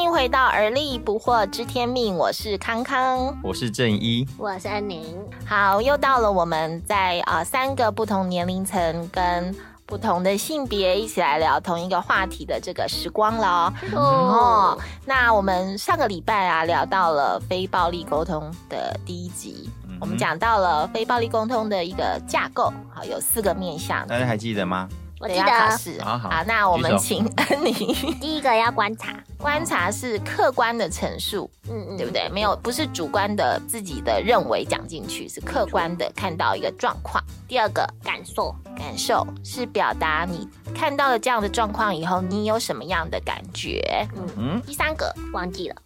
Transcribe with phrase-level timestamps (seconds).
[0.00, 5.14] 欢迎回到而立不惑知天命，我是康康，我是正一，我是安宁。
[5.44, 14.78] 好，又到了我们在啊三个不同年龄层跟不同的性别一起来聊同一个话题的这个时光了哦。
[15.04, 19.68] 那我们上个礼拜啊聊到了非暴力沟通的第一集，
[20.00, 24.88] 我们讲到了非暴力沟通的一个架构，好有四个面向，大家还记得吗？
[25.20, 26.02] 我记得。
[26.02, 27.72] 好，好，那我们请安妮。
[28.18, 32.28] 第一个要观察，观察是客观的陈述，嗯嗯，对不对？
[32.28, 37.22] 没有，不是主观的自己的认为讲进去，是客观的看到一个状况。
[37.48, 44.06] 第二个感受，感受是表达你看到了这样的状况以后，你有什么样的感觉？
[44.14, 44.62] 嗯嗯。
[44.66, 45.76] 第三个忘记了，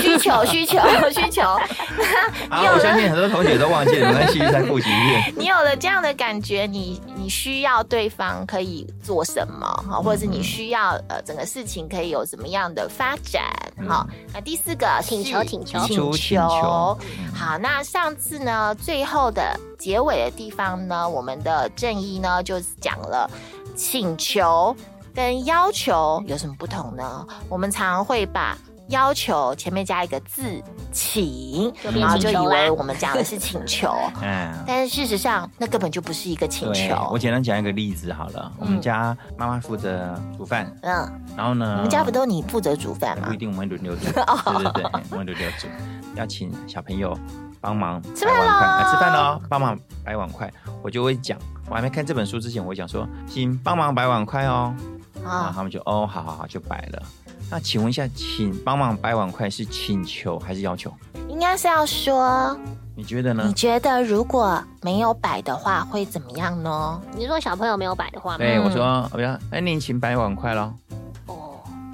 [0.00, 0.78] 需求需求
[1.12, 1.42] 需求。
[2.50, 5.34] 啊， 我相信很多同学都忘记了，没关系，再复习一遍。
[5.38, 9.66] 你有了这样的感觉，你你需要对方可以做什么？
[9.88, 13.42] 哈，或者是你需要呃整个事情可以有什么样的发展？
[13.88, 16.96] 好，那第四个请求请求请求。
[17.34, 23.28] 好，那上次呢，最后的结尾的地方呢，我们的正义呢就讲了
[23.74, 24.76] 请求
[25.12, 27.26] 跟要求有什么不同呢？
[27.48, 28.56] 我们常会把。
[28.90, 30.42] 要求前面加一个字
[30.92, 37.08] 请，然后就以为我们讲的是请求， 嗯，但是事实上那根本就不是一个请求。
[37.10, 43.28] 我简单讲一个例子好了，我们家妈妈负责煮饭，嗯，然后呢，我们家不都你负责煮饭吗？
[43.28, 45.68] 不一定，我们轮流煮， 对对对，我们轮流煮，
[46.16, 47.16] 要请小朋友
[47.60, 50.50] 帮忙吃饭喽，吃饭喽，帮忙摆碗筷，
[50.82, 54.74] 我就会讲，我还没看这本书之前，我会讲说，请帮忙摆碗筷哦，
[55.24, 57.02] 啊，他们就哦，好好好，就摆了。
[57.50, 60.92] 那请问一下，请帮忙摆碗筷是请求还是要求？
[61.28, 62.56] 应该是要说，
[62.94, 63.42] 你觉得呢？
[63.44, 67.00] 你觉得如果没有摆的话会怎么样呢？
[67.16, 68.38] 你说小朋友没有摆的话吗？
[68.38, 70.72] 对，我说，我说，哎，你请摆碗筷喽。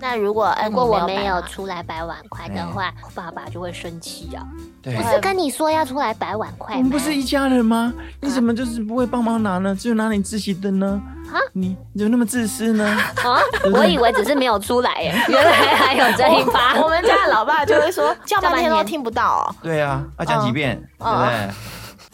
[0.09, 4.47] 那如果如果我没有出来摆碗筷的话，爸爸就会生气啊。
[4.81, 6.79] 对，不是跟你说要出来摆碗筷吗？
[6.79, 7.93] 我们不是一家人吗？
[8.21, 9.75] 你怎么就是不会帮忙拿呢？
[9.75, 11.03] 只有拿你自己的呢？
[11.33, 12.85] 啊，你你怎么那么自私呢？
[12.85, 13.41] 啊，
[13.75, 16.81] 我以为只是没有出来耶，原来还有这一趴。
[16.81, 19.53] 我们家的老爸就会说 叫半天都听不到。
[19.61, 21.51] 对啊，要讲几遍，对不对？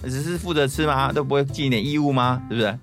[0.05, 1.13] 只是负责吃吗？
[1.13, 2.43] 都不会尽一点义务吗？
[2.51, 2.79] 是不是？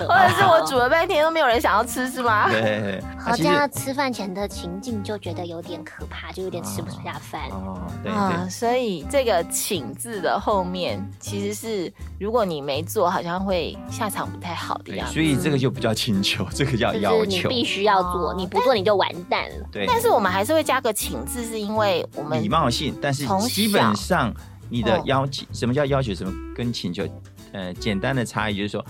[0.00, 2.50] 或者是我煮了半天都没有人想要吃，是吗？
[2.50, 3.02] 对。
[3.18, 7.48] 好像吃饭前的情境就觉得有点可怕，就有点吃不下饭。
[7.50, 8.46] 哦，对啊。
[8.50, 15.14] 所以这个“请”字的后面其实是，如果你没做，好像会下场不太好的样子。
[15.14, 17.48] 所以这个就不叫请求，这个叫要求。
[17.48, 19.66] 你必须要做，你不做你就完蛋了。
[19.72, 19.86] 对。
[19.86, 24.34] 但是我们还是会加个“请”字，是因为我们礼貌性，但是基本上。
[24.74, 26.12] 你的要求，什么叫要求？
[26.12, 27.06] 什么跟请求？
[27.52, 28.84] 呃，简单的差异就是说，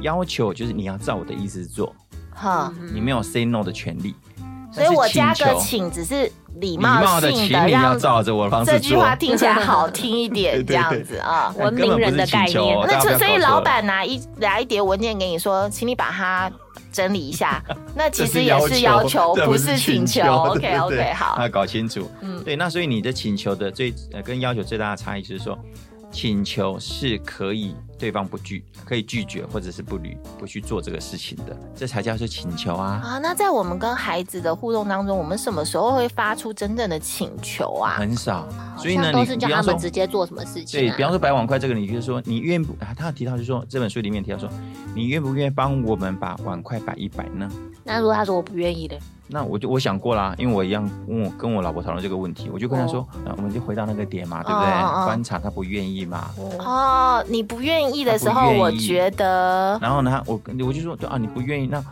[0.00, 1.94] 要求就是你要照我的意思做，
[2.34, 4.14] 哈，你没有 say no 的权利。
[4.72, 6.30] 所以我加个请，只是
[6.60, 12.78] 礼貌性的，要照着我的方式这句话听起来好听一点， 这样子啊，文明人的概念。
[12.86, 16.50] 那所以老板拿一拿一叠文件给你说，请你把它
[16.96, 17.62] 整理一下。
[17.94, 20.22] 那其实也是要求， 不是请求。
[20.22, 22.10] OK OK，好，要搞清楚。
[22.22, 22.56] 嗯，对。
[22.56, 25.58] 那所以你的请求的最呃跟要求最大的差异就是说。
[26.12, 33.00] 请求是可以对方不拒，可以拒绝或者是不履不去做这个事情的，这才叫做请求啊！
[33.04, 37.96] 啊，那在我们跟孩子的互动当中，我们什么时候会发出真正的请求啊？
[37.96, 40.80] 很少，所以呢，都是叫他们直接做什么事情。
[40.80, 42.76] 对，比方说摆碗筷这个，你就是说你愿不？
[42.96, 44.48] 他提到就是说这本书里面提到说，
[44.94, 47.50] 你愿不愿意帮我们把碗筷摆一摆呢？
[47.86, 48.98] 那如果他说我不愿意的？
[49.28, 54.68] 那我就我想过啦，因为我一样问我跟我老婆讨论这个问题，我就跟她说，那我们就回到那个点嘛，对不对？
[55.04, 56.30] 观察他不愿意嘛。
[56.60, 59.78] 哦，你不愿意的时候，我觉得。
[59.80, 61.82] 然后呢，我我就说，对啊，你不愿意，那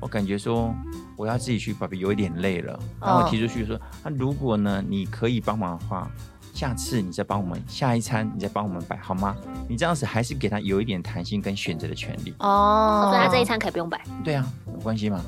[0.00, 0.72] 我感觉说
[1.16, 2.78] 我要自己去，爸爸有一点累了。
[3.00, 6.08] 然后我提出去说，那如果呢，你可以帮忙的话，
[6.52, 9.34] 下次你再帮我们，下一餐你再帮我们摆好吗？
[9.68, 12.32] 你这样子还是给他有一点弹性跟选择的权利。
[12.38, 14.00] 哦，所以他这一餐可以不用摆。
[14.22, 15.20] 对啊，有关系吗？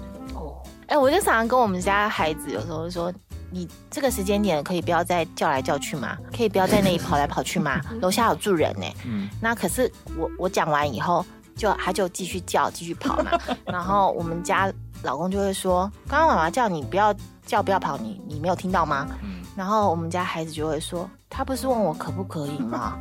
[0.87, 3.13] 哎，我就常常跟我们家孩子有时候说，
[3.51, 6.17] 你这个时间点可以不要再叫来叫去吗？
[6.37, 7.81] 可以不要在那里跑来跑去吗？
[8.01, 8.87] 楼下有住人呢。
[9.05, 11.25] 嗯，那可是我我讲完以后，
[11.57, 13.33] 就他就继续叫，继续跑嘛。
[13.65, 14.73] 然后我们家
[15.03, 19.09] 老公就会说，刚刚妈妈叫你不要叫，不要跑，你你没有听到吗？
[19.23, 19.43] 嗯。
[19.57, 22.97] 然后我们家孩子就会说，他不是问我可不可以吗？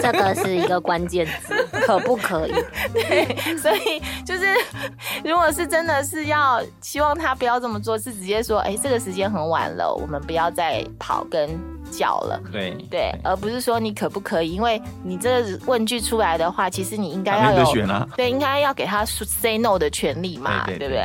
[0.00, 1.54] 这个是一个关键字，
[1.86, 2.54] 可不可以？
[2.94, 4.46] 对，所以就是
[5.24, 11.48] 如果是真的是要希望他不要这么做，是直接说，哎，这个时间很晚了，我们不要再跑跟
[11.90, 12.40] 叫了。
[12.50, 21.02] 对对，而不是说你可不可以，因为你这个问句出来的话，其实你应该要有选啊，对，应该要给他 say no 的权利嘛，对对不对？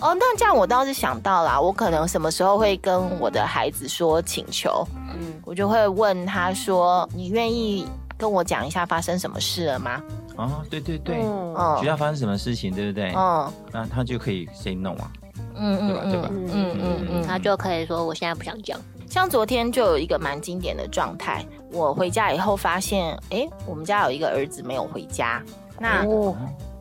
[0.00, 5.03] 哦，那这样我倒是想到啦，我可能什么时候会跟我的孩子说请求，嗯，
[5.54, 7.86] 我就会问他说：“你愿意
[8.18, 10.02] 跟我讲一下发生什么事了吗？
[10.34, 11.54] 哦，对对对，嗯。
[11.56, 11.78] 嗯。
[11.78, 13.12] 学校发生什么事情，对不对？
[13.14, 13.48] 嗯。
[13.70, 15.12] 那他就可以 say no 啊，
[15.54, 16.02] 嗯对吧？
[16.10, 16.28] 对吧？
[16.32, 18.76] 嗯嗯嗯嗯，他就可以说我现在不想讲。
[19.08, 25.40] 像昨天就有一个蛮经典的状态，我回家以后发现，哎，我们家有一个儿子没有回家，
[25.78, 26.34] 那哦，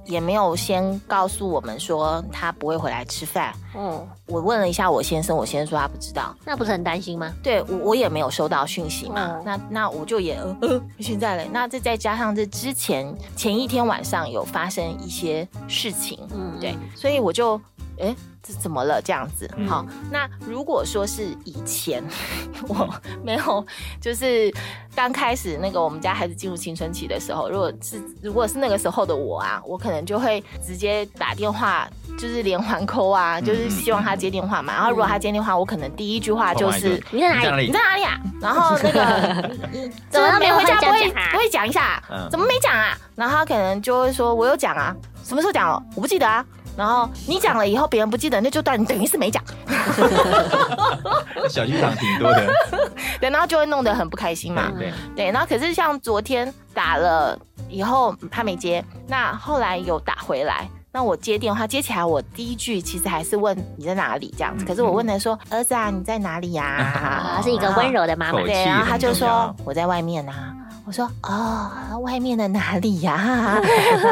[0.05, 3.53] 也没有先告诉我们说他不会回来吃饭。
[3.73, 6.35] 哦，我问了一下我先生，我先生说他不知道。
[6.45, 7.33] 那不是很担心吗？
[7.41, 17.59] 对我我也没有收到讯息嘛，哦那那我就也呃呃，现在嘞，那这再加上这之前前一天晚上有发生一些事情，嗯，对，所以我就
[17.99, 19.49] 哎这怎么了这样子？
[19.57, 22.03] 嗯好，那如果说是以前
[22.67, 22.89] 我
[23.23, 23.65] 没有
[24.01, 24.53] 就是
[24.93, 31.87] 刚开始那个我们家孩子进入青春期的时候，如果是如果是那个时候的我啊，我可能就会直接打电话。
[32.15, 34.71] 就是连环扣啊，就是希望他接电话嘛。
[34.71, 37.65] 然后如果他接电话，我可能第一句话就是你在哪里？
[37.65, 37.79] 你在？
[37.79, 38.19] 哪里啊？
[38.39, 39.49] 然后那个
[40.11, 42.27] 怎么就是没回家不会不会讲一下嗯？
[42.29, 42.95] 怎么没讲啊？
[43.15, 45.81] 然后他可能就会说我有讲啊，什么时候讲了？
[45.95, 46.45] 我不记得啊。
[46.75, 49.43] 然后你讲了以后，别人不记得，那就断你等于是没讲，
[51.49, 52.51] 小剧场挺多的，
[53.21, 54.71] 对，然后就会弄得很不开心嘛。
[54.71, 57.37] 对对，对，然后可是像昨天打了
[57.69, 64.33] 以后他没接，那后来有打回来，那我接电话接起来，我第一句其实还是问你在哪里？
[64.37, 68.41] 这样子，可是我问他说儿子啊你在哪里呀、啊， 是一个温柔的妈妈。
[68.41, 70.55] 对，然后他就说我在外面啊。
[70.85, 73.57] 我说哦，外面的哪里呀、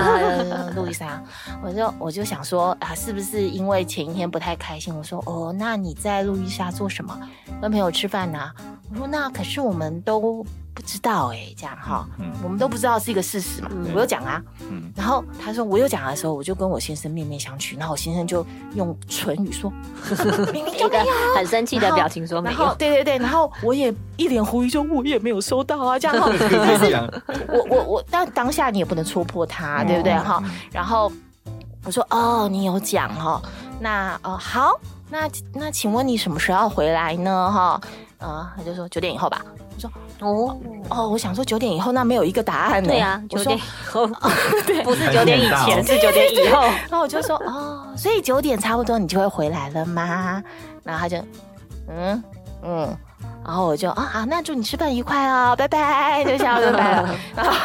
[0.76, 1.22] 路易莎，
[1.62, 4.96] 我就我就想说啊，是不是因为前一天不太开心？
[4.96, 7.18] 我说哦，那你在路易莎做什么？
[7.62, 8.52] 跟朋友吃饭呐、
[8.90, 10.46] 我说那可是我们都不
[10.92, 13.70] 知道哎、这样哈，嗯我们都不知道是一个事实嘛。
[13.72, 18.46] 嗯我有讲啊，嗯，然后他说我有讲的时候，我就跟我先生面面相觑，然后我先生就
[18.76, 19.72] 用唇语说，
[20.54, 20.92] 明明就。
[21.36, 26.30] 很生气的表情说没有，对对对，然后我也一脸狐疑说，我也没有收到啊，这样哈。
[26.52, 26.94] 但是
[27.48, 30.44] 我我我，但当下你也不能戳破他，对不对哈？
[30.72, 31.10] 然后
[31.86, 33.42] 我说哦，你有讲哈，
[33.80, 34.80] 那哦好，
[35.10, 37.52] 那那请问你什么时候回来呢？
[37.52, 37.82] 哈，
[38.20, 39.42] 啊，他就说九点以后吧。
[39.74, 39.90] 我说
[40.22, 40.58] 哦，
[40.90, 42.90] 哦，我想说九点以后，那没有一个答案呢。
[42.90, 44.08] 对啊，九点以后，
[44.84, 46.62] 不是九点以前，是九点以后。
[46.90, 50.42] 然后我就说哦，所以九点差不多你就会回来了吗？
[50.84, 51.18] 然后他就
[51.90, 52.24] 嗯
[52.64, 52.98] 嗯，
[53.46, 57.16] 然后我就啊好，那祝你吃饭愉快哦，拜拜，就笑拜拜了。
[57.36, 57.60] 然后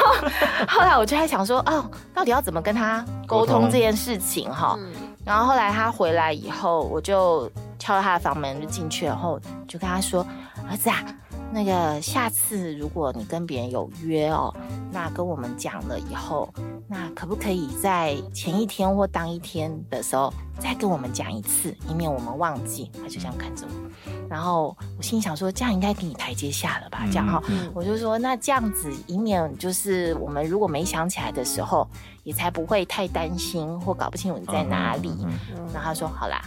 [0.68, 4.76] 后来我就在想说，哦，到底要怎么跟他沟沟通通这件事情哈？
[4.78, 4.92] 嗯
[5.26, 7.50] 然后后来他回来以后，我就
[7.80, 10.24] 敲了他的房门，就进去，然后就跟他说
[10.70, 11.02] ：“儿子啊，
[11.52, 14.54] 那个下次如果你跟别人有约哦，
[14.92, 16.52] 那跟我们讲了以后，
[16.86, 23.90] 那可不可以在前一天或当一天的时候再跟我们讲一次，以免我们忘记？”他就这样看着我，
[24.28, 27.04] 然后我心里想说，这样应该给你台阶下了吧？
[27.06, 31.88] 这样哈、嗯我就说，那这样子，以免就是我们如果没想起来的时候，
[32.22, 35.10] 也才不会太担心或搞不清楚你在哪里。
[35.24, 35.32] 嗯
[35.72, 36.42] 然后他说好啦，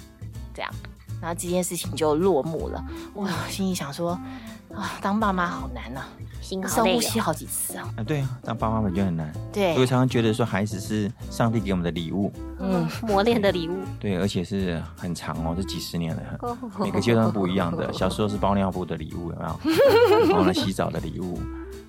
[0.54, 0.72] 这样，
[1.22, 2.84] 然后这件事情就落幕了。
[3.14, 4.20] 我，心里想说
[4.76, 6.02] 啊，当爸妈好难呐、
[6.42, 7.02] 心好累哦。
[7.02, 7.94] 深呼吸好几次啊。
[7.98, 16.22] 啊，对啊，当爸妈本就很难，对我，常常觉得说孩子是上帝给我们的礼物，嗯，磨练的礼物，对，而且是很长哦，这几十年了。
[16.42, 17.92] 哦每个阶段不一样的。
[17.92, 20.28] 小时候是包尿布的礼物，有没有？
[20.28, 21.40] 然后呢，洗澡的礼物，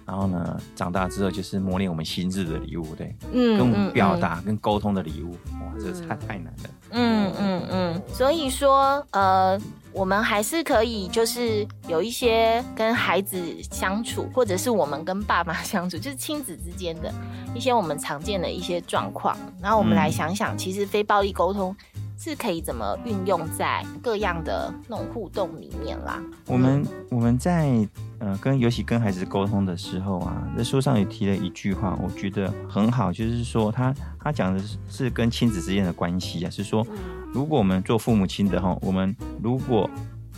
[0.06, 5.32] 然后呢，长大之后就是磨练我们心智的礼物，对，嗯跟我们表，达、跟沟通的礼物。
[5.52, 6.70] 哇，这太太难了。
[6.92, 9.56] 嗯嗯嗯，所以说，呃，
[9.92, 17.12] 我们还是可以，就是有一些跟孩子相处，或者是我们跟爸妈相处，就是亲子之间的
[17.54, 19.96] 一些我们常见的一些状况，然后我们嗯。
[19.96, 21.76] 来想想，其实非暴力沟通
[22.22, 26.22] 是可以怎么运用在各样的那种互动里面啦。
[26.46, 36.86] 我们我们在呃跟尤其跟孩子沟通的时候啊，在书上也提了一句话，我觉得很好，就是说他他讲的是是跟亲子之间的关系啊，是说
[37.32, 39.88] 如果我们做父母亲的哈，我们如果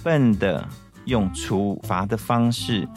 [0.05, 0.65] 笨的
[1.07, 2.89] 用处罚的方式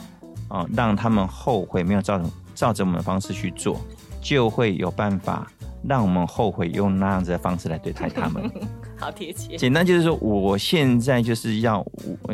[0.48, 3.82] 啊、让他们后悔，没有照着照着我们的方式去做，
[4.22, 5.52] 就会有办法
[5.88, 8.50] 让我们后悔用那样子的方式来对待他们。
[8.98, 9.58] 好贴切。
[9.58, 11.86] 简单就是说，我现在就是要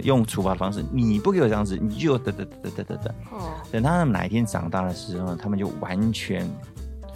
[0.04, 3.16] 用处罚的方式，你不给我这样子，你就得得得得得得。
[3.32, 6.48] 哦，等他们哪一天长大的时候，他们就完全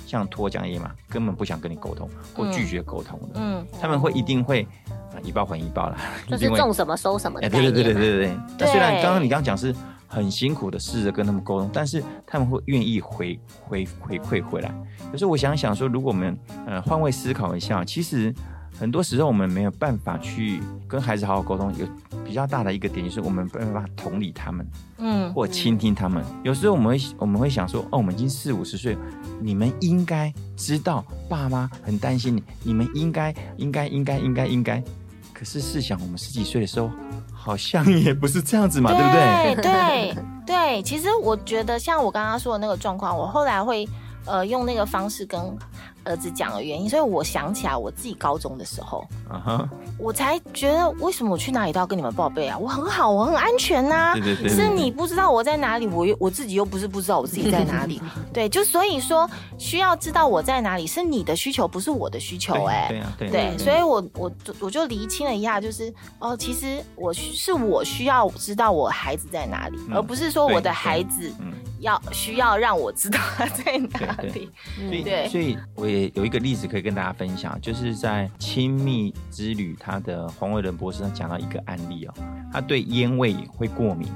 [0.05, 3.35] 像脱缰野马，根本不想跟你沟通或拒绝沟通的。
[3.35, 7.39] 嗯，他们会一定会啊一报还一报啦， 就是种什么收什么。
[7.39, 8.37] 对对对对对对。
[8.57, 9.73] 那虽然对刚刚你刚刚讲是
[10.15, 14.73] 很辛苦的试着跟他们沟通，但是他们会愿意回回回馈回来。
[15.11, 18.33] 有时候我想想说，如果我们呃换位思考一下，其实
[18.79, 21.85] 很多时候我们没有办法去跟孩子好好沟通，有
[22.23, 24.65] 比较大的一个点就是我们没有办法同理他们
[24.99, 26.23] 嗯，或倾听他们。
[26.43, 28.97] 有时候我们会我们会想说，哦，我们已经四五十岁，
[29.41, 34.81] 你们应该知道爸妈很担心你，你们应该应该应该应该应该。
[35.37, 36.89] 可是试想，我们十几岁的时候，
[37.33, 39.55] 好像 也不是这样子嘛，对不对？
[39.55, 43.85] 对对 对，其实我觉得像我刚刚说的那个状况，我后来会
[44.25, 45.39] 呃用那个方式跟
[46.05, 52.57] 儿子讲的原因，所以我想起来我自己高中的时候，啊哈，我才觉得为什么我去哪里都要跟你们报备啊？
[52.57, 58.01] 我很好，我很安全呐、对对对对是你不知道我在哪里，我又我自己又不是不知道我自己在哪里。
[58.31, 69.95] 对，就所以说需要知道我在哪里是你的需求，不是我的需求、哎，对啊，对所以我我就我就厘清了一下，就是哦，其实我是我需要知道我孩子在哪里，嗯。
[69.95, 74.51] 而不是说我的孩子嗯，要需要让我知道他在哪对里。
[74.75, 82.13] 所以对所以我也有一个例子可以跟大家分享，就是在《亲密之旅》他的黄伟伦博士他讲到一个案例哦，
[82.51, 84.07] 他对烟味会过敏，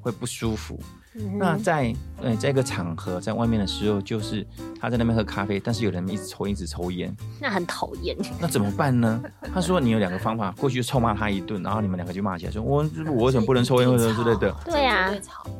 [0.00, 0.78] 会不舒服。
[1.16, 4.44] 嗯那在呃在一个场合在外面的时候，就是
[4.80, 8.16] 他在那边喝咖啡，但是有人一直抽一直抽烟，那很讨厌。
[8.40, 9.22] 那怎么办呢？
[9.54, 14.54] 他说你有两个方法，过去臭骂他一顿，然后你们两个就骂起来，说我我为什么不能抽烟或者之类的。
[14.66, 15.12] 对啊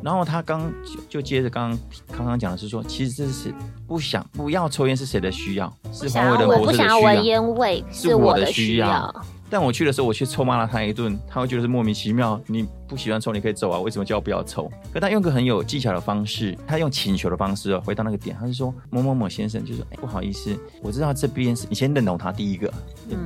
[0.03, 1.79] 然后他刚就就接着刚刚
[2.19, 3.55] 刚刚讲的是说，其实这是
[3.87, 5.73] 不想不要抽烟是谁的需要？
[5.93, 7.25] 是黄伟仁我不想要闻。
[7.25, 9.15] 烟味，是我的需要。
[9.55, 12.41] 但我去的时候，我去臭骂了他一顿，他会觉得是莫名其妙。
[12.49, 14.69] 你不喜欢抽，你可以走啊，为什么叫我不要抽？
[14.93, 22.69] 可他用个很有技巧的方式，他用请求的方式哦，回到那个点，他是说某某某先生，就说哎、不好意思，我知道这边是你先认同他第一个，
[23.11, 23.17] 嗯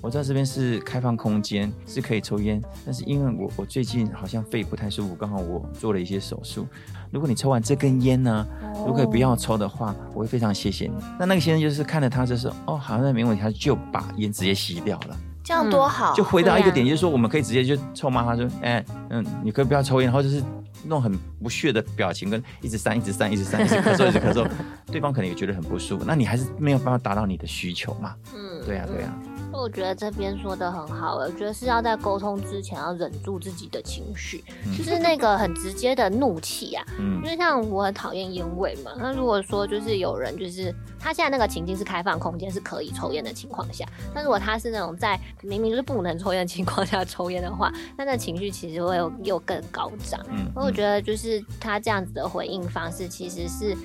[0.00, 6.64] 我知道这边是开放空间，是可以抽烟，但是因为我我最近好像肺不太舒服，刚好我做了一些手术。
[7.10, 8.46] 如果你抽完这根烟呢，
[8.86, 10.94] 如果不要抽的话，我会非常谢谢你。
[11.18, 15.16] 那那个先生就是看着他就是哦，好像没问题，他就把烟直接吸掉了。
[15.44, 20.42] 这样多好，就回到一个点，就是说我们可以直接就臭骂他说，哎、嗯，你可以不要抽烟，或者是
[20.84, 24.48] 弄很不屑的表情，跟一直扇、一直扇、一直扇、一直咳嗽、一直咳嗽，
[24.86, 28.14] 对方可能也觉得很不舒服，那你还是没有办法达到你的需求嘛？
[28.34, 29.12] 嗯，对呀、对呀、
[29.52, 34.42] 我觉得这边说的很好，我觉得是要在沟通之前要忍住自己的情绪，
[34.76, 36.84] 就是那个很直接的怒气啊。
[36.98, 50.20] 嗯因为像我很讨厌烟味嘛，那如果说就是有人就是他现在那个情境是开放空间是可以抽烟的情况下，那如果他是那种在明明就是不能抽烟的情况下抽烟的话，那那情绪其实会有又更高涨。
[50.30, 53.76] 嗯所以我觉得就是他这样子的回应方式，其实是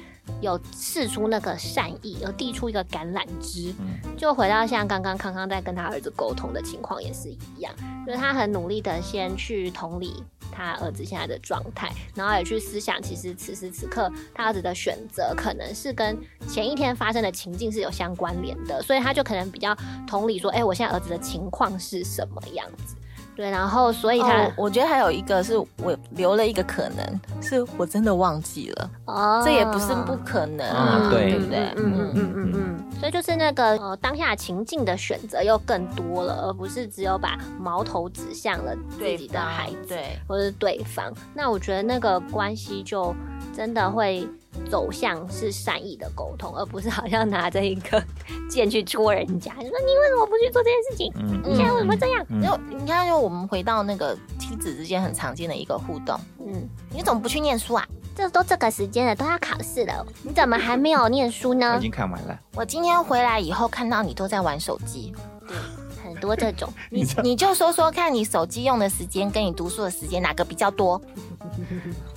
[0.41, 3.73] 有试出那个善意，有递出一个橄榄枝。
[3.79, 7.71] 嗯就回到像刚刚康康在跟他儿子沟通的情况也是一样，
[8.05, 16.17] 就是他很努力的先去同理他儿子现在的状态，然后也去思想，其实此时此刻他儿子的选择可能是跟
[16.47, 22.95] 前一天发生的情境是有相关联的，所以他就可能比较同理说，哎、我现在儿子的情况是什么样子。
[23.37, 29.43] 对，然后所以他哦，我觉得还有一个是我留了一个可能，是我真的忘记了，哦。
[29.45, 31.29] 这也不是不可能啊对。
[31.29, 31.59] 对不对？
[31.77, 41.13] 嗯嗯嗯嗯嗯，所以就是那个呃当下情境的选择又更多了，而不是只有把矛头指向了自己的孩子对，或是对方。
[41.35, 43.15] 那我觉得那个关系就
[43.55, 44.27] 真的会
[44.69, 48.03] 走向是善意的沟通，而不是好像拿着一个
[48.49, 51.13] 剑去戳人家，就说你为什么不去做这件事情？
[51.15, 52.25] 嗯你现在为什么这样？
[52.29, 57.87] 嗯因为你看，就我们回到那个妻子之间很常见的一个互动，嗯，你怎么不去念书啊？
[58.15, 61.81] 这都这个时间了，都要考试了，你怎么还没有念书呢 我呢已？
[61.83, 62.39] 经看完了。
[62.55, 65.13] 我今天回来以后看到你都在玩手机，
[65.47, 65.55] 对
[66.03, 70.99] 很多这种， 你你就说说看你手机用的时间跟你读书的时间哪个比较多？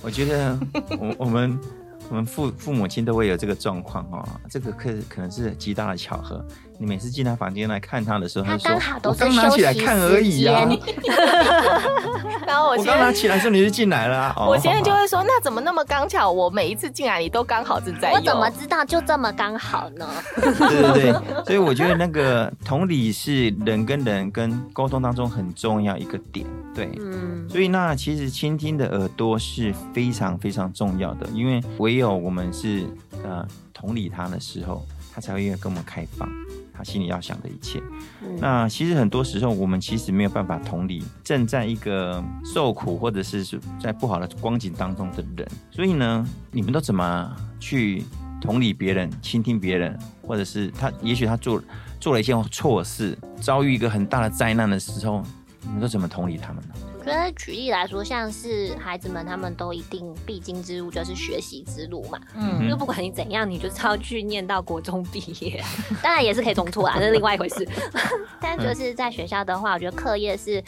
[0.01, 0.57] 我觉得
[0.99, 1.59] 我 我们
[2.11, 6.45] 我们父父母亲都会有这个状况哦，这个可可能是极大的巧合。
[6.81, 10.67] 你每次进他房间来看他的时候，他说刚好都是我刚拿起来看而已呀、
[12.47, 14.33] 然后我刚拿起来的时候你就进来了、啊。
[14.35, 16.31] 哦我现在就会说，那怎么那么刚巧？
[16.31, 20.09] 我每一次进来你都刚好正在，我怎么知道就这么刚好呢？
[20.35, 20.53] 对
[20.93, 21.13] 对对，
[21.45, 26.89] 所以我觉得那个同理是人跟人跟沟通当中很重要一个点，对。
[26.99, 32.87] 嗯，所以那其实倾听的耳朵是非常非常重要的，因为唯有我们是
[33.23, 34.83] 呃同理他的时候，
[35.13, 36.27] 他才会愿意跟我们开放，
[36.83, 37.81] 心里要想的一切。
[38.23, 43.45] 嗯那其实很多时候，我们其实没有办法同理正在一个受苦或者是
[43.79, 45.47] 在不好的光景当中的人。
[45.69, 48.03] 所以呢，你们都怎么去
[48.41, 51.61] 同理别人、倾听别人，或者是他也许他做
[51.99, 55.23] 做了一件错事，遭遇一个很大的灾难的时候，
[55.61, 56.73] 你们都怎么同理他们呢？
[57.01, 62.19] 我觉得举例来说，像是孩子们，他们都一定必经之路就是学习之路嘛。
[62.35, 65.63] 嗯就不管你怎样，你就是要去念到国中毕业，
[66.03, 67.67] 当然也是可以重出啊，那是另外一回事。
[68.39, 70.63] 但就是在学校的话，我觉得课业是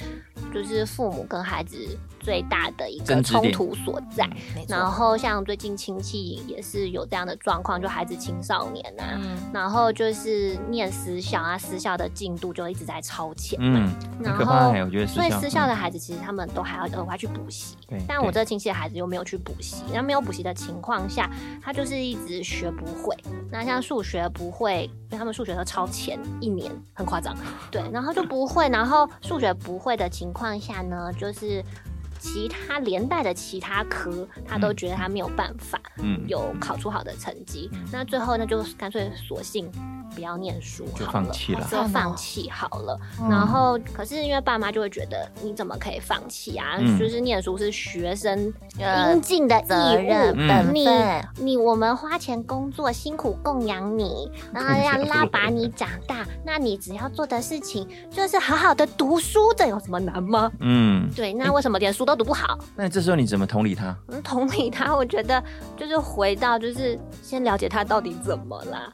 [0.51, 1.77] 就是父母跟孩子
[2.23, 4.27] 最大的一个冲突所在。
[4.67, 13.79] 然后像最近亲戚也是有这样的状况，就孩子青少年啊，嗯然后就是念私校啊，私校的进度就一直在超前嘛。
[13.83, 21.29] 嗯，然后欸我觉得所以私校的嗯孩子其实他们都还要额外去补习，对但我这个亲戚的孩子又没有去补习，那没有补习的情况下，
[21.61, 23.15] 他就是一直学不会。
[23.51, 27.35] 那像数学不会，因为他们数学都超前一年，很夸张，
[27.69, 31.63] 对，然后就不会，然后数学不会的情况下呢，就是。
[32.23, 34.75] 其他连带的其他科，他都嗯。
[34.77, 36.23] 觉得他没有办法嗯。
[36.25, 37.85] 有考出好的成绩，嗯。
[37.91, 39.69] 那最后呢就干脆索性
[40.13, 41.67] 不要念书就好了，放弃了。
[41.69, 42.99] 就放弃好了。
[43.21, 46.77] 嗯然后，可是因为爸妈就会觉得你怎么可以放弃啊？
[46.79, 60.51] 嗯就是念书是学生呃应尽的责义务，你分，你我们花钱工作，辛苦供养你， 然后要 拉拔你长大，那你只要做的事情就是好好的读书，这有什么难吗？
[60.59, 62.57] 嗯，对，那为什么连书都读不好？
[62.75, 63.95] 那这时候你怎么同理他？
[64.09, 65.43] 嗯，同理他，我觉得
[65.77, 68.93] 就是回到就是先了解他到底怎么啦。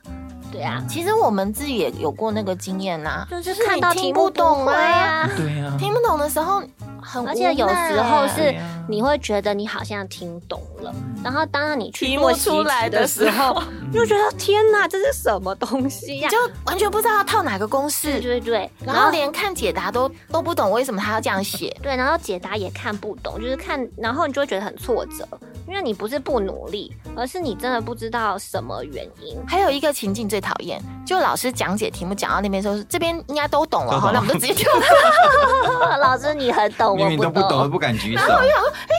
[0.51, 6.61] 对啊，其实我们自己也有过那个经验呐，就是看到题听不懂啊，啊，对呀、听不懂的时候
[7.01, 10.91] 很无奈，而且有时候是对啊你会觉得你好像听懂了，
[11.23, 18.39] 然后当你去题目做出来的的时时候，你 就觉得天哪，这是什么东西呀、就完全不知道要套哪个公对式，对。
[18.39, 21.69] 对，然后连看解答都都不懂为什么他要这样写。
[21.83, 25.27] 对，然后解答也看不懂，就是看，然后你就会觉得很挫折，
[25.69, 29.37] 因为你不是不努力，而是你真的不知道什么原因。
[29.47, 34.71] 还有一个情境最讨厌，就老师讲解题目讲到那边说，这边应该都懂了哈，那我们就直接跳。
[36.01, 37.69] 老师你很懂，明我明都不懂。
[37.69, 38.33] 不敢举手。
[38.33, 38.47] 哎，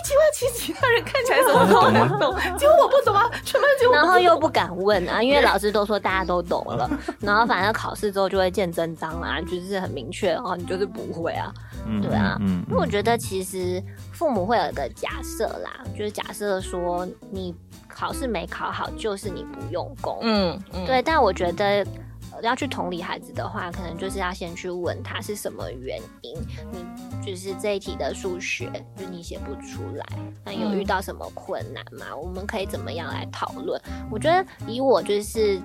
[0.04, 11.52] 奇怪，其实其他人看起来什么都很懂，结果我不懂啊，全班只有我然不后又不敢问啊，因为老师都说大家都懂了， 然后反正考试之后就会见真章啦，就是很明确哦，你就是不会啊。
[11.86, 17.54] 嗯对啊嗯因为我觉得其实父母会有一个假设啦，就是假设说你
[17.88, 20.18] 考试没考好，就是你不用功。
[20.22, 21.86] 嗯嗯，对，但我觉得。
[22.32, 26.34] 呃要去同理孩子的话，可能就是要先去问他是什么原因。
[26.70, 30.06] 你就是这一题的数学，就你写不出来，
[30.44, 32.16] 那有遇到什么困难吗？
[32.16, 33.78] 我们可以怎么样来讨论？
[34.10, 35.60] 我觉得以我就是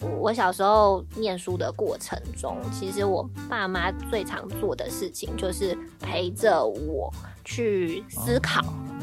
[0.00, 7.12] 我我小时候念书的过程中，其实我爸妈最常做的事情就是陪着我
[7.44, 8.62] 去思考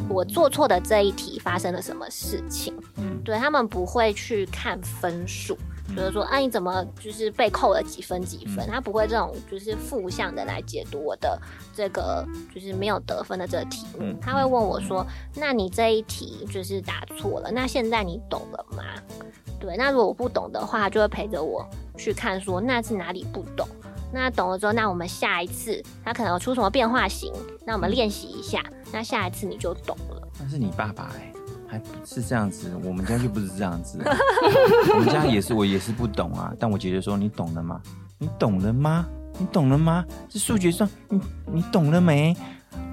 [0.10, 2.74] 我做错的这一题发生了什么事情。
[2.98, 5.58] 嗯对他们不会去看分数，
[5.96, 8.66] 就是说，啊，你怎么就是被扣了几分几分？
[8.66, 11.40] 嗯他不会这种就是负向的来解读我的
[11.76, 14.18] 这个就是没有得分的这个题目嗯。
[14.22, 18.84] 他会问我说，那你这一题就是答错了，那现在你懂了吗？
[19.60, 23.68] 对，那如果我不懂的话，就会陪着我去看说那是哪里不懂。
[24.14, 27.34] 那懂了之后，那我们下一次他可能有出什么变化型，
[27.66, 30.28] 那我们练习一下，那下一次你就懂了。
[30.40, 31.34] 那是你爸爸哎、
[31.68, 34.00] 还不是这样子，我们家就不是这样子。
[34.96, 36.54] 我们家也是，我也是不懂啊。
[36.60, 37.82] 但我姐姐说：“你懂了吗？
[38.18, 39.06] 你懂了吗？
[39.38, 40.04] 你懂了吗？
[40.30, 42.36] 这数学上，你你懂了没？”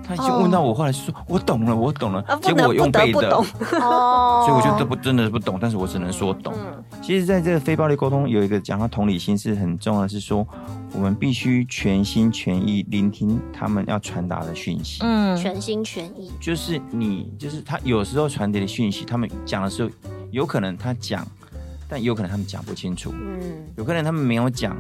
[0.07, 2.23] 他已经问到我，后来就说：“我懂了，我懂了。
[2.43, 6.53] 结果我用背的， 所以我就都不真的不懂，但是我只能说懂。
[6.57, 10.47] 嗯其实，在这个非暴力沟通有一个讲到同理心是很重要的，是说
[10.95, 15.01] 我们必须全心全意聆听他们要传达的讯息。
[15.03, 16.33] 嗯全心全意。
[16.40, 19.90] 就是你，就是他有时候传递的讯息，他们讲的时候，
[20.31, 21.27] 有可能他讲，
[21.88, 23.40] 但有可能他们讲不清楚，嗯，
[23.77, 24.75] 有可能他们没有讲，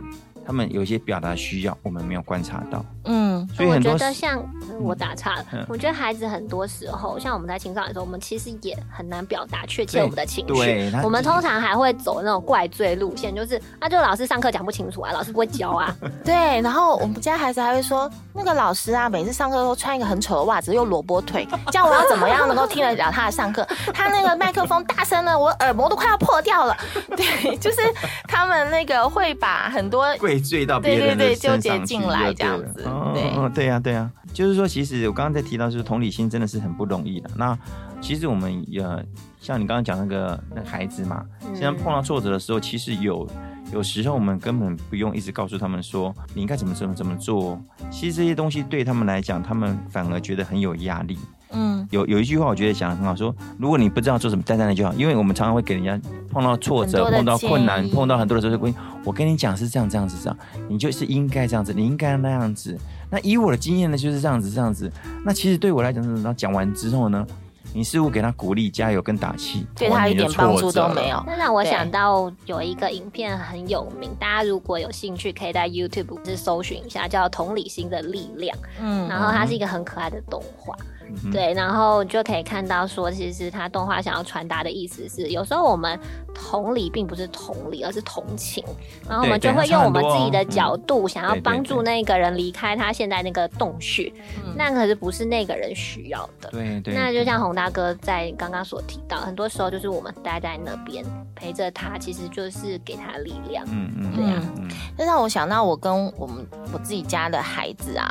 [0.46, 4.42] 他们有一些表达需要，我们没有观察到，嗯所以很多我觉得像
[4.80, 10.92] 我打岔了，嗯我觉得孩子很多时候，像我们在青少年的时候，我们其实也很难表达确切我们的情绪对。
[11.02, 23.66] 我们通常还会走那种怪罪路线，就是啊，就老师上课讲不清楚啊，老师不会教啊， 对，然后我们家孩子还会说，那个老师啊，每次上课都穿一个很丑的袜子，又萝卜腿，这样我要怎么样能够听得了他的上课？
[23.92, 26.76] 他那个麦克风大声了，我耳膜都快要破掉了。
[27.16, 27.80] 对，就是
[28.26, 31.96] 他们那个会把很多怪罪到别人的身上去
[32.34, 37.30] 这样子哦对呀、对呀、就是说，其实我刚刚在提到，就是同理心真的是很不容易的。
[37.36, 37.56] 那
[38.00, 39.02] 其实我们呃，
[39.40, 43.28] 像你刚刚讲那个那个孩子嘛，嗯现在碰到挫折的时候，其实有
[43.72, 47.60] 有时候我们根本不用一直告诉他们说你应该怎么怎么怎么做。
[47.90, 51.16] 其实这些东西对他们来讲，他们反而觉得很有压力。
[51.54, 54.92] 嗯，有有一句话我觉得讲的很好，说如果你不知道做什么，待在那就好。
[54.94, 60.36] 因为我们常常会给人家碰到挫折、碰到困难、碰到很多的时候，就会我跟你讲是这样、这样子、这样，
[60.68, 62.78] 你就是应该这样子，你应该那样子。
[63.10, 64.90] 那以我的经验呢，就是这样子、这样子。
[65.24, 67.24] 那其实对我来讲，然后讲完之后呢，
[67.72, 71.22] 你似乎给他鼓励、加油跟打气，对他一点帮助都没有。
[71.26, 78.56] 那让我想到有一个影片很有名，大家如果有兴趣，可以在 YouTube 是搜寻一下，叫《同理心的力量》。
[78.80, 80.86] 嗯然后它是一个很可爱的动画，嗯
[81.22, 81.30] 哼。
[81.30, 85.98] 对，然后就可以看到说，其实他动画想要传达的意思是，有时候我们
[86.34, 88.64] 同理并不是同理，而是同情，
[89.08, 94.12] 然后我们就会用我们自己的哦角度，想要帮助那个人离开他现在那个洞穴，
[94.44, 94.54] 嗯。
[94.56, 96.48] 那可是不是那个人需要的。
[96.50, 103.64] 对对，那就像洪大哥在刚刚所提到，很多时候就是我们待在那边陪着他，其实就是给他力量。
[103.68, 104.42] 嗯嗯对啊。
[104.58, 108.08] 嗯这让我想到我跟我们我自己家的孩子啊，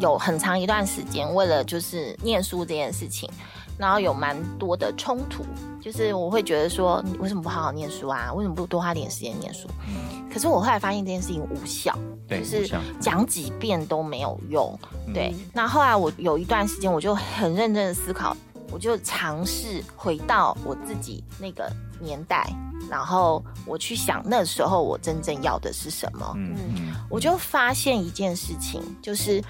[0.00, 3.28] 有很长一段时间为了就是念书这件事情，
[3.78, 5.44] 然后有蛮多的冲突。
[5.80, 8.32] 就是我会觉得说，你为什么不好好念书啊？
[8.32, 9.68] 为什么不多花点时间念书？
[10.32, 14.76] 可是我后来发现这件事情无效，对，就是讲几遍都没有用。
[15.06, 18.34] 嗯对，那后来我有一段时间，我就很认真的思考，
[18.72, 22.50] 我就尝试回到我自己那个年代，
[22.90, 26.32] 然后我去想那时候我真正要的是什么。
[26.36, 29.44] 嗯嗯，我就发现一件事情，就是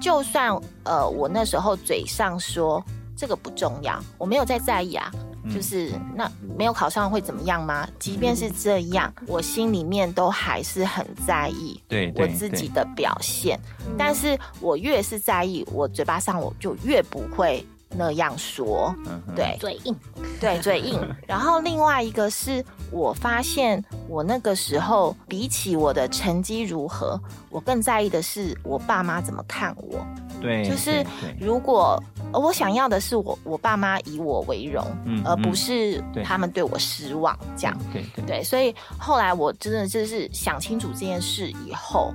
[0.00, 0.50] 就算
[0.84, 2.82] 呃我那时候嘴上说
[3.16, 5.10] 这个不重要，我没有在在意啊，
[5.44, 5.52] 嗯。
[5.52, 7.88] 就是那没有考上会怎么样吗？
[7.98, 11.80] 即便是这样，我心里面都还是很在意
[12.16, 13.58] 我自己的表现。
[13.96, 18.94] 但是我越是在意，我嘴巴上我就越不会那样说。
[19.06, 19.96] 嗯对嘴硬，
[20.40, 21.00] 对，嘴硬。
[21.26, 27.20] 然后另外一个是我发现我那个时候比起我的成绩如何，
[27.50, 30.04] 我更在意的是我爸妈怎么看我。
[30.40, 31.04] 对，就是
[31.40, 32.00] 如果
[32.32, 37.76] 呃我想要的是我我爸妈以我为荣，嗯而不嗯是他们对我失望这样。
[37.92, 42.14] 对对对，所以后来我真的就是想清楚这件事以后，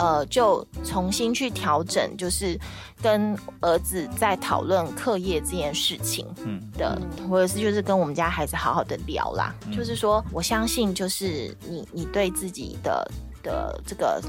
[0.00, 2.58] 呃，就重新去调整，就是
[3.02, 9.54] 跟儿子在讨论课业这件事情嗯的，或者是就是跟我们家孩子好好的聊啦。
[9.66, 13.06] 嗯就是说我相信，就是你你对自己的
[13.42, 14.22] 的这个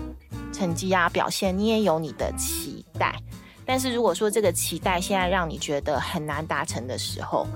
[0.51, 3.15] 成绩啊表现，你也有你的期待。
[3.65, 7.47] 但是如果说这个期待现在让你觉得很难达成的时候，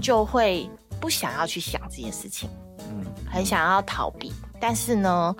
[0.00, 2.48] 就会不想要去想这件事情。
[2.78, 5.36] 嗯很想要逃避，但是呢，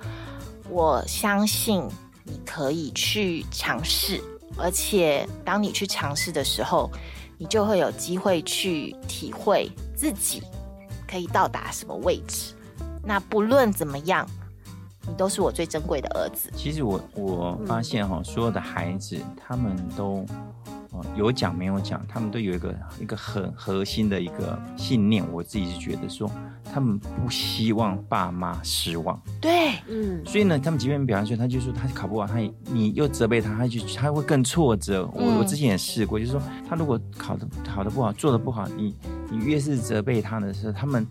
[0.69, 1.83] 我相信
[2.29, 4.21] 你可以去尝试，
[4.57, 6.89] 而且当你去尝试的时候，
[7.37, 10.43] 你就会有机会去体会自己
[11.07, 12.53] 可以到达什么位置。
[13.03, 14.27] 那不论怎么样，
[15.07, 16.51] 你都是我最珍贵的儿子。
[16.55, 20.23] 其实我我发现哈、所有的孩子他们都
[20.99, 25.23] 呃有奖没有奖，他们都有一个一个很核心的一个信念。
[25.31, 26.29] 我自己是觉得说，
[26.73, 35.09] 他们不希望爸妈失望，对，嗯，所以呢，他们即便表现出他就说他考不好，他也你又责备他，他就他会更挫折。
[35.13, 38.95] 我、嗯我之前也试过，就是说他如果考的考的不好，做的不好，你
[39.29, 41.05] 你越是责备他的时候，他们。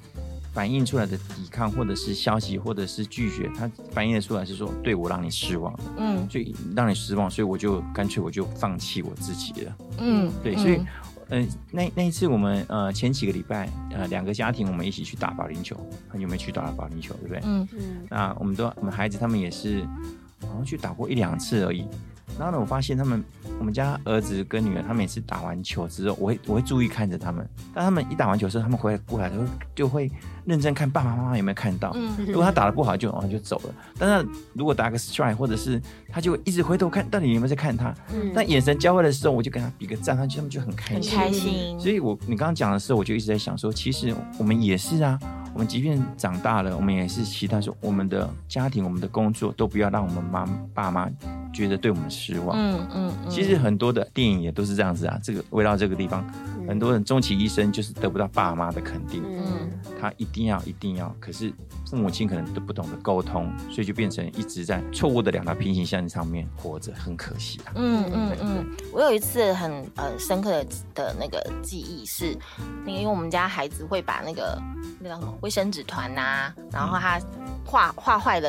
[0.59, 9.77] 反映出来的抵抗，或者是消息，或者是拒绝，他反映的出来是说，对我让你失望，嗯所以让你失望，所以我就干脆我就放弃我自己了。
[9.99, 10.81] 嗯，对，嗯所以，
[11.29, 15.77] 呃，那那一次我们呃前几个礼拜呃两个家庭我们一起去打保龄球，
[16.09, 17.41] 很久没去打了保龄球，对不对？
[17.45, 19.87] 嗯嗯那我们都我们孩子他们也是
[20.43, 21.87] 好像去打过一两次而已。
[22.37, 23.23] 然后呢，我发现他们
[23.59, 27.49] 我们家儿子跟女儿，他每次打完球之后，我会我会注意看着他们。
[27.75, 30.11] 当他们一打完球之后，他们回来过来，就会就会
[30.45, 31.93] 认真看爸爸妈妈有没有看到。
[31.95, 33.75] 嗯如果他打的不好就，哦就走了。
[33.99, 37.95] 但是如果打个 strike，或者是他就一直回头看到底有没有在看他。
[38.13, 41.19] 嗯但眼神交汇的时候，我就跟他比个赞，他就他们就很开心很心。
[41.19, 41.81] 开心。
[41.81, 45.19] 所以我你刚刚讲的时候，我就一直在想说，其实我们也是啊，
[45.55, 51.11] 我们即便长大了，我们也是期待说，我们的家庭、我们的工作都不要让我们妈爸妈
[51.53, 52.57] 觉得对我们失望。
[52.57, 56.25] 嗯嗯嗯，其实很多的电影也都是这样子啊，这个围绕这个地方，
[56.67, 59.69] 很多人终其一生就是得不到爸妈的肯定，嗯。
[60.01, 61.53] 他一定要一定要，可是
[61.87, 67.73] 父母亲可能都不懂得沟通，所以就变成一直在错误的两条平行线上面活着，很可惜啊。
[67.75, 72.37] 嗯嗯嗯，我有一次很呃深刻的的那个记忆是，
[72.85, 74.61] 那个因为我们家孩子会把那个
[75.01, 77.21] 那个什么卫生纸团呐、然后他
[77.65, 78.49] 画画坏了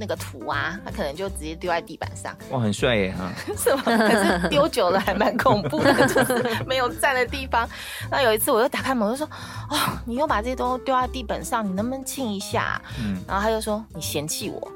[0.00, 3.30] 那个图啊，他可能就直接丢在地板上，哇，很帅耶哈！
[3.54, 3.82] 是吗？
[3.84, 7.68] 可是丢久了还蛮恐怖的，就是没有站的地方。
[8.10, 9.26] 那有一次我又打开门，我就说
[9.68, 14.72] ：“哦，你又把这些东西丢在地板上，你能不能清一下？”嗯，然后他就说：“你嫌弃我。”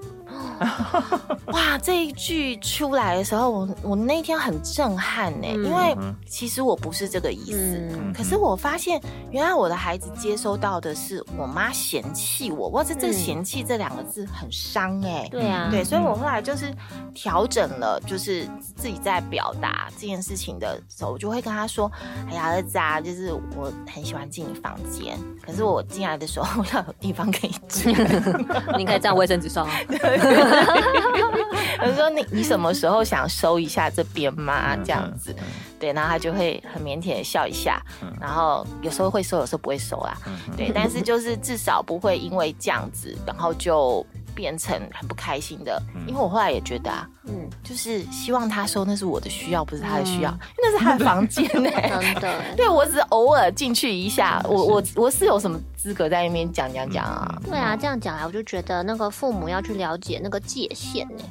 [1.53, 16.73] 哇，这一句出来的时候，我我那天很震撼呢，因为其实我不是这个意思，可是我发现原来我的孩子接收到的是我妈嫌弃我，哇，这这嫌弃这两个字很伤哎，对啊，对，所以我后来就是
[17.13, 21.91] 调整了，就是自己在表达这件事情的时候，我就会跟他说
[22.31, 27.95] ：“哎呀，儿子啊，就是我很喜欢进你房间，可是我进来的时候要有地方可以进，
[28.79, 29.73] 你可以站卫生纸上啊。”
[31.81, 34.77] 我说你你什么时候想收一下这边吗？
[34.85, 35.35] 这样子，
[35.79, 37.81] 对，然后他就会很腼腆的笑一下，
[38.21, 40.17] 然后有时候会收，有时候不会收啊，
[40.57, 44.05] 对，但是就是至少不会因为这样子，然后就
[44.35, 45.81] 变成很不开心的。
[46.07, 51.71] 因为我后来也觉得啊，嗯，就是希望他收，那是我的需要，不是他的需要，那是他的房间呢，
[52.01, 57.41] 真的， 对我只是偶尔进去一下，我我我是有什么资格在那边讲讲讲啊？
[57.45, 61.25] 对啊，这样讲来，我就觉得那个父母要去了解那个界限呢。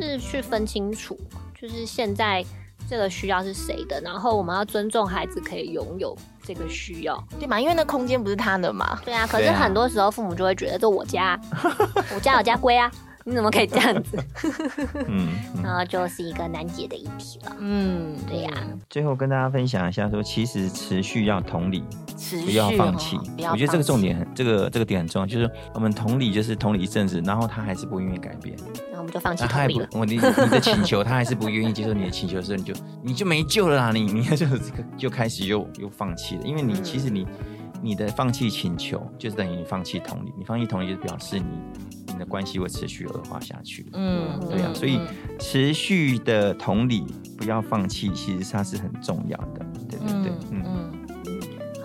[0.00, 1.16] 是去分清楚，
[1.54, 2.44] 就是现在
[2.88, 7.60] 这个需要是谁的，然后我们要尊重孩子可以拥有这个需要，对吗？
[7.60, 8.98] 因为那空间不是他的嘛。
[9.04, 11.38] 对啊，可是很多时候父母就会觉得这我家，
[12.14, 12.90] 我家有家规啊。
[13.28, 14.18] 你怎么可以这样子？
[15.06, 15.28] 嗯，
[15.62, 17.54] 然后就是一个难解的议题了。
[17.58, 18.50] 嗯，对呀。
[18.88, 21.84] 最后跟大家分享一下，说其实持续要同理，
[22.46, 23.18] 不要放弃。
[23.50, 28.56] 我觉得这个重点很，这个这个点很重要，就是我们同理，就是同理一阵子，然后他还是不愿意改变，
[28.90, 29.86] 那我们就放弃同理了。
[29.92, 33.90] 我你你的请求，他还是不愿意接受你的请求的时候，你就你就没救了啦！
[33.92, 34.58] 你你就这个
[34.96, 37.26] 就开始又又放弃了，因为你其实你
[37.82, 41.44] 你的放弃请求，就是等于你放弃同理，你放弃同理，就是表示你。
[42.18, 43.86] 的关系会持续恶化下去。
[43.92, 45.00] 嗯，对啊，所以
[45.38, 47.04] 持续的同理，
[47.36, 49.64] 不要放弃，其实它是很重要的。
[49.88, 50.92] 对对对，嗯。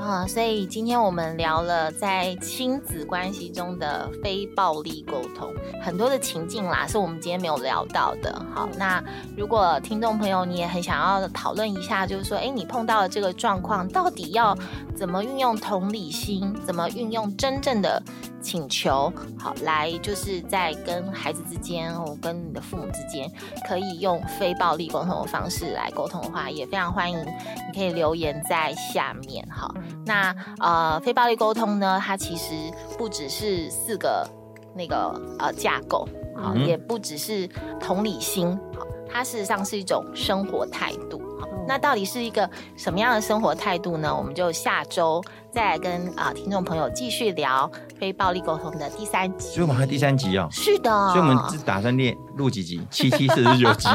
[0.03, 8.45] 啊，所以今天我们聊了在亲子关系中的非暴力沟通，很多的情境啦，是我们今天没有聊到的。
[8.53, 9.01] 好，那
[9.37, 14.55] 如果听众朋友你也很想要讨论一下，就是说，哎，你碰到了这个状况，到底要
[14.93, 18.03] 怎么运用同理心，怎么运用真正的
[18.41, 23.31] 请求，好，来就是在跟孩子之间，我跟你的父母之间，
[23.67, 29.73] 可以用非暴力沟通的方式来沟通的话，也非常欢迎，你可以留言在下面，好。
[30.05, 31.99] 那呃，非暴力沟通呢？
[32.03, 32.53] 它其实
[32.97, 34.27] 不只是四个
[34.75, 37.47] 那个呃架构，啊，也不只是
[37.79, 41.21] 同理心，好，它事实上是一种生活态度，
[41.67, 44.15] 那到底是一个什么样的生活态度呢？
[44.15, 45.23] 我们就下周。
[45.53, 50.47] 再来跟啊听众朋友继续聊非暴力沟通的第三集，所以我们还第三集哦。
[50.49, 53.87] 是的，所以我们是打算练录几集，七七四十九集。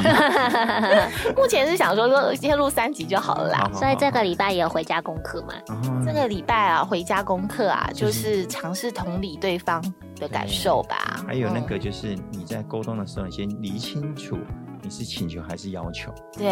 [1.37, 3.69] 目前是想说说先录三集就好了啦。
[3.75, 5.55] 所以这个礼拜也有回家功课嘛？
[6.07, 9.83] 这个礼拜啊，回家功课啊，就是尝试同理对方
[10.21, 11.25] 的感受吧。
[11.27, 14.39] 还有那个就是你在沟通的时候，你先理清楚。
[14.89, 16.11] 你是请求还是要求？
[16.33, 16.49] 对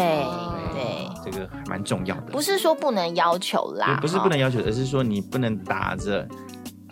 [0.71, 2.31] 对，这个还蛮重要的。
[2.31, 6.27] 不是说不能要求啦，不是不能要求，而是说你不能打着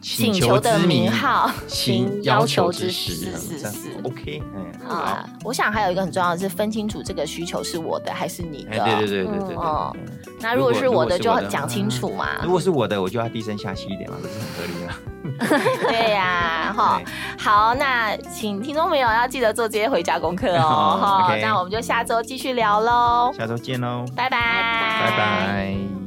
[0.05, 3.15] 请求的名号行要求之实。
[3.15, 4.43] 是是是，OK。
[4.53, 8.71] 嗯，啊，我想还有一个很重要的是分清楚这个需求是我的还是你的。
[8.71, 9.55] 对对对对对。
[9.55, 9.95] 哦，
[10.39, 12.27] 那如果是我的，就讲清楚嘛。
[12.43, 14.93] 如果是我的，我就要低声下气一点嘛，这是很合理的。
[15.89, 17.01] 对呀，哈，
[17.39, 24.39] 好，那请听众朋友要记得做这些回家功课哦， 哈，那我们就下周继续聊喽，下周见喽，拜拜，
[25.01, 26.04] 拜拜。